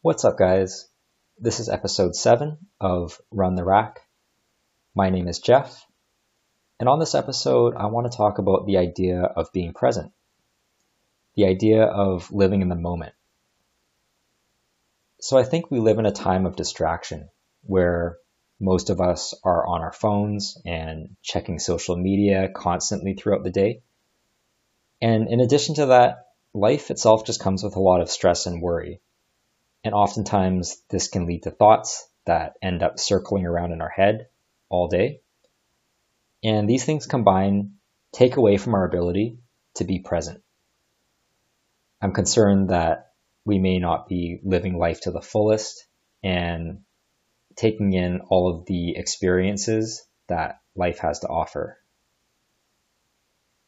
[0.00, 0.88] What's up, guys?
[1.38, 3.98] This is episode 7 of Run the Rack.
[4.94, 5.84] My name is Jeff,
[6.78, 10.12] and on this episode, I want to talk about the idea of being present,
[11.34, 13.12] the idea of living in the moment.
[15.20, 17.28] So, I think we live in a time of distraction
[17.64, 18.18] where
[18.60, 23.82] most of us are on our phones and checking social media constantly throughout the day.
[25.02, 26.18] And in addition to that,
[26.54, 29.00] life itself just comes with a lot of stress and worry
[29.88, 34.26] and oftentimes this can lead to thoughts that end up circling around in our head
[34.68, 35.22] all day.
[36.44, 37.76] And these things combine
[38.12, 39.38] take away from our ability
[39.76, 40.42] to be present.
[42.02, 43.12] I'm concerned that
[43.46, 45.86] we may not be living life to the fullest
[46.22, 46.80] and
[47.56, 51.78] taking in all of the experiences that life has to offer.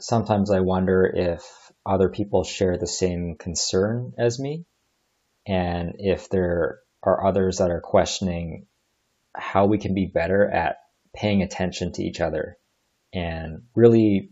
[0.00, 1.44] Sometimes I wonder if
[1.86, 4.64] other people share the same concern as me
[5.48, 8.66] and if there are others that are questioning
[9.34, 10.76] how we can be better at
[11.14, 12.58] paying attention to each other
[13.14, 14.30] and really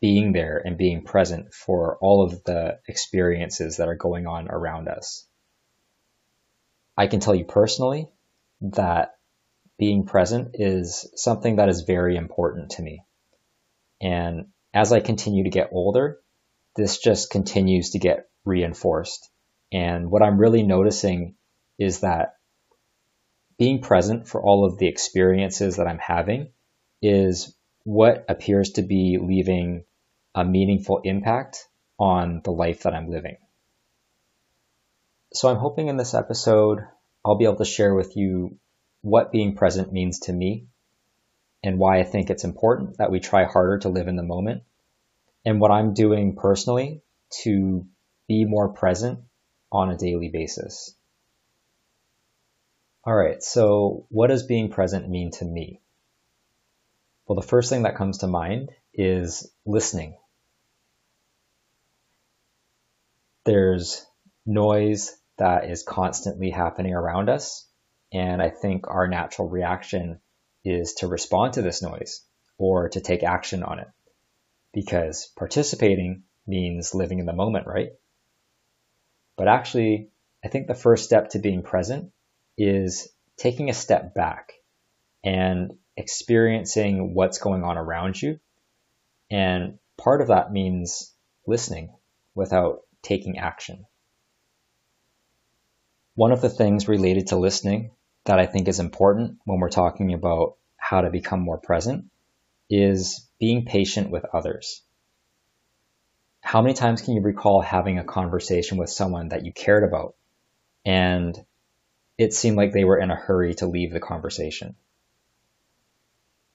[0.00, 4.88] being there and being present for all of the experiences that are going on around
[4.88, 5.26] us.
[6.96, 8.08] I can tell you personally
[8.60, 9.16] that
[9.78, 13.02] being present is something that is very important to me.
[14.00, 16.20] And as I continue to get older,
[16.76, 19.28] this just continues to get reinforced.
[19.72, 21.34] And what I'm really noticing
[21.78, 22.36] is that
[23.58, 26.52] being present for all of the experiences that I'm having
[27.02, 29.84] is what appears to be leaving
[30.34, 33.38] a meaningful impact on the life that I'm living.
[35.32, 36.80] So I'm hoping in this episode,
[37.24, 38.58] I'll be able to share with you
[39.00, 40.66] what being present means to me
[41.62, 44.62] and why I think it's important that we try harder to live in the moment
[45.44, 47.02] and what I'm doing personally
[47.42, 47.86] to
[48.28, 49.20] be more present
[49.76, 50.94] on a daily basis.
[53.04, 55.80] All right, so what does being present mean to me?
[57.26, 60.16] Well, the first thing that comes to mind is listening.
[63.44, 64.04] There's
[64.46, 67.68] noise that is constantly happening around us,
[68.12, 70.20] and I think our natural reaction
[70.64, 72.22] is to respond to this noise
[72.58, 73.88] or to take action on it
[74.72, 77.90] because participating means living in the moment, right?
[79.36, 80.08] But actually,
[80.44, 82.12] I think the first step to being present
[82.56, 84.52] is taking a step back
[85.22, 88.38] and experiencing what's going on around you.
[89.30, 91.12] And part of that means
[91.46, 91.94] listening
[92.34, 93.86] without taking action.
[96.14, 97.90] One of the things related to listening
[98.24, 102.06] that I think is important when we're talking about how to become more present
[102.70, 104.82] is being patient with others
[106.56, 110.14] how many times can you recall having a conversation with someone that you cared about
[110.86, 111.38] and
[112.16, 114.74] it seemed like they were in a hurry to leave the conversation?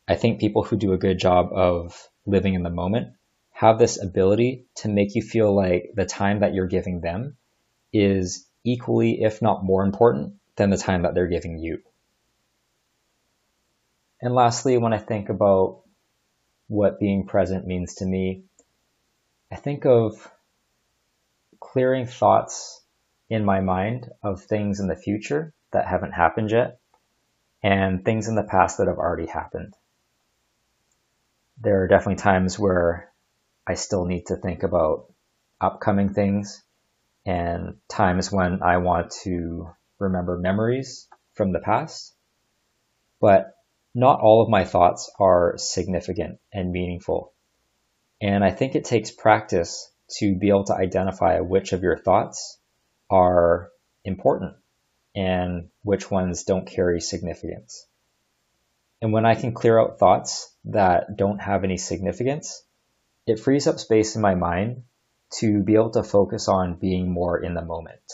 [0.07, 3.09] I think people who do a good job of living in the moment
[3.51, 7.37] have this ability to make you feel like the time that you're giving them
[7.93, 11.77] is equally, if not more important than the time that they're giving you.
[14.19, 15.83] And lastly, when I think about
[16.67, 18.45] what being present means to me,
[19.51, 20.31] I think of
[21.59, 22.81] clearing thoughts
[23.29, 26.79] in my mind of things in the future that haven't happened yet
[27.61, 29.73] and things in the past that have already happened.
[31.59, 33.11] There are definitely times where
[33.67, 35.11] I still need to think about
[35.59, 36.63] upcoming things
[37.25, 39.69] and times when I want to
[39.99, 42.15] remember memories from the past.
[43.19, 43.53] But
[43.93, 47.33] not all of my thoughts are significant and meaningful.
[48.21, 52.59] And I think it takes practice to be able to identify which of your thoughts
[53.09, 53.71] are
[54.05, 54.55] important
[55.15, 57.87] and which ones don't carry significance.
[59.01, 62.63] And when I can clear out thoughts that don't have any significance,
[63.25, 64.83] it frees up space in my mind
[65.39, 68.13] to be able to focus on being more in the moment.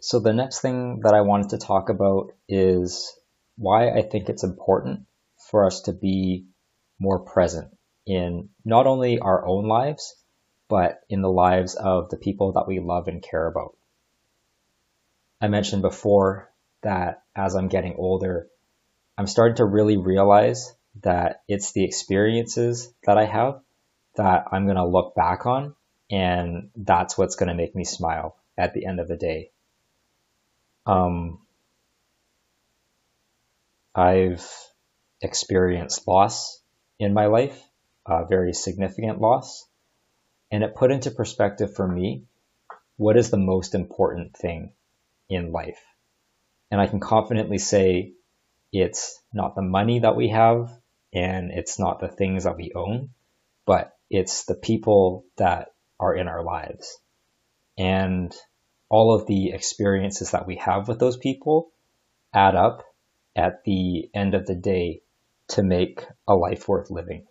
[0.00, 3.12] So the next thing that I wanted to talk about is
[3.58, 5.00] why I think it's important
[5.50, 6.46] for us to be
[6.98, 7.76] more present
[8.06, 10.14] in not only our own lives,
[10.68, 13.76] but in the lives of the people that we love and care about.
[15.40, 16.50] I mentioned before
[16.82, 18.48] that as I'm getting older,
[19.18, 23.60] I'm starting to really realize that it's the experiences that I have
[24.16, 25.74] that I'm going to look back on,
[26.10, 29.50] and that's what's going to make me smile at the end of the day.
[30.86, 31.40] Um,
[33.94, 34.48] I've
[35.20, 36.60] experienced loss
[36.98, 37.62] in my life,
[38.06, 39.66] a very significant loss.
[40.50, 42.24] And it put into perspective for me
[42.96, 44.72] what is the most important thing
[45.28, 45.82] in life?
[46.70, 48.12] And I can confidently say
[48.72, 50.70] it's not the money that we have
[51.12, 53.10] and it's not the things that we own,
[53.66, 56.98] but it's the people that are in our lives.
[57.78, 58.34] And
[58.88, 61.70] all of the experiences that we have with those people
[62.32, 62.82] add up
[63.34, 65.02] at the end of the day
[65.48, 67.26] to make a life worth living.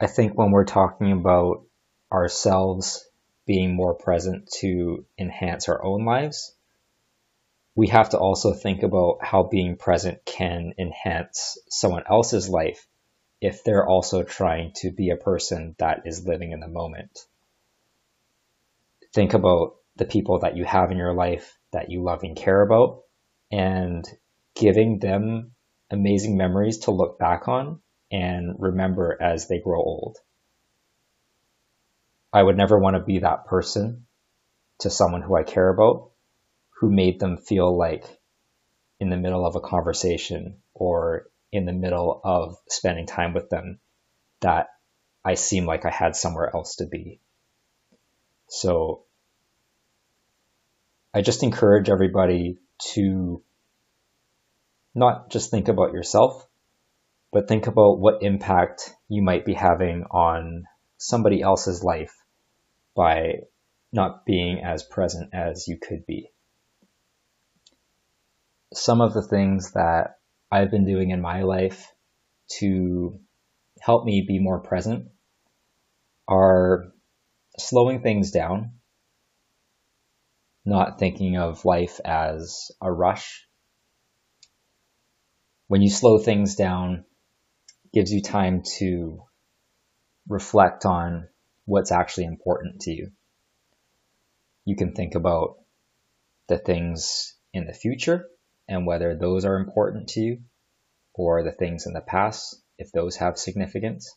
[0.00, 1.64] I think when we're talking about
[2.10, 3.06] ourselves
[3.46, 6.54] being more present to enhance our own lives,
[7.74, 12.86] we have to also think about how being present can enhance someone else's life
[13.40, 17.26] if they're also trying to be a person that is living in the moment.
[19.12, 22.60] Think about the people that you have in your life that you love and care
[22.62, 23.02] about
[23.50, 24.06] and
[24.54, 25.52] giving them
[25.90, 30.18] amazing memories to look back on and remember as they grow old.
[32.32, 34.06] I would never want to be that person
[34.80, 36.10] to someone who I care about
[36.80, 38.04] who made them feel like
[38.98, 43.80] in the middle of a conversation or in the middle of spending time with them
[44.40, 44.68] that
[45.24, 47.20] I seem like I had somewhere else to be.
[48.48, 49.04] So
[51.12, 52.58] I just encourage everybody
[52.92, 53.42] to
[54.94, 56.46] not just think about yourself,
[57.32, 60.64] but think about what impact you might be having on
[60.98, 62.14] somebody else's life
[62.96, 63.40] by
[63.92, 66.30] not being as present as you could be.
[68.72, 70.18] Some of the things that
[70.50, 71.92] I've been doing in my life
[72.58, 73.18] to
[73.80, 75.08] help me be more present
[76.28, 76.92] are
[77.58, 78.72] slowing things down,
[80.64, 83.46] not thinking of life as a rush.
[85.70, 87.04] When you slow things down,
[87.92, 89.22] gives you time to
[90.26, 91.28] reflect on
[91.64, 93.12] what's actually important to you.
[94.64, 95.58] You can think about
[96.48, 98.26] the things in the future
[98.66, 100.38] and whether those are important to you
[101.14, 104.12] or the things in the past, if those have significance.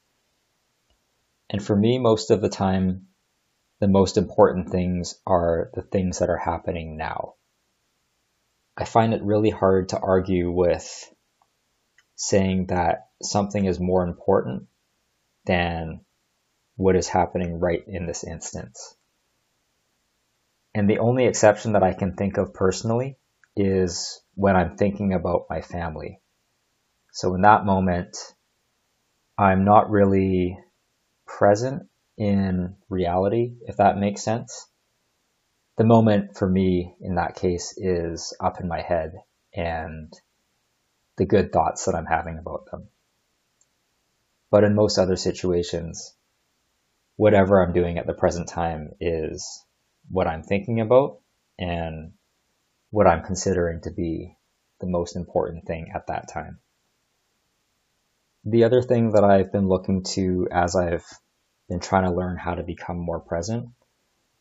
[1.51, 3.09] And for me, most of the time,
[3.79, 7.35] the most important things are the things that are happening now.
[8.75, 11.13] I find it really hard to argue with
[12.28, 14.68] saying that something is more important
[15.46, 16.02] than
[16.75, 18.96] what is happening right in this instance.
[20.74, 23.18] And the only exception that I can think of personally
[23.56, 26.22] is when I'm thinking about my family.
[27.12, 28.18] So in that moment,
[29.38, 30.58] I'm not really
[31.28, 31.84] present
[32.18, 34.68] in reality, if that makes sense.
[35.78, 39.14] The moment for me in that case is up in my head
[39.54, 40.14] and
[41.18, 42.88] the good thoughts that I'm having about them.
[44.50, 46.15] But in most other situations,
[47.15, 49.48] whatever I'm doing at the present time is
[50.10, 51.19] what I'm thinking about
[51.57, 52.13] and
[52.89, 54.38] what I'm considering to be
[54.80, 56.60] the most important thing at that time.
[58.45, 61.06] The other thing that I've been looking to as I've
[61.69, 63.69] been trying to learn how to become more present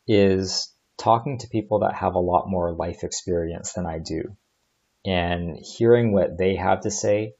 [0.07, 4.35] is talking to people that have a lot more life experience than I do
[5.05, 7.35] and hearing what they have to say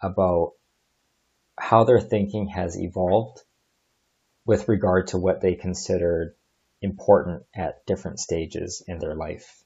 [0.00, 0.52] about
[1.58, 3.42] how their thinking has evolved
[4.44, 6.34] with regard to what they considered
[6.82, 9.62] important at different stages in their life.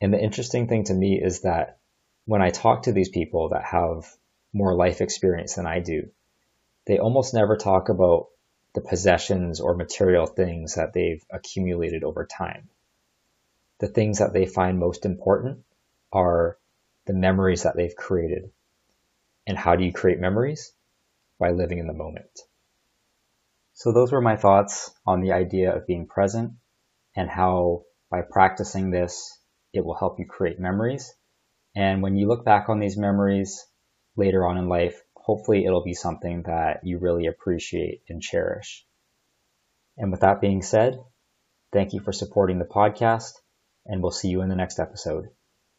[0.00, 1.78] And the interesting thing to me is that
[2.26, 4.04] when I talk to these people that have
[4.52, 6.10] more life experience than I do,
[6.86, 8.28] they almost never talk about
[8.74, 12.68] the possessions or material things that they've accumulated over time.
[13.78, 15.64] The things that they find most important
[16.12, 16.58] are
[17.06, 18.50] the memories that they've created.
[19.46, 20.72] And how do you create memories?
[21.38, 22.30] By living in the moment.
[23.72, 26.52] So those were my thoughts on the idea of being present
[27.16, 29.38] and how by practicing this,
[29.72, 31.14] it will help you create memories.
[31.74, 33.64] And when you look back on these memories
[34.16, 38.84] later on in life, hopefully it'll be something that you really appreciate and cherish.
[39.96, 40.98] And with that being said,
[41.72, 43.32] thank you for supporting the podcast,
[43.86, 45.28] and we'll see you in the next episode.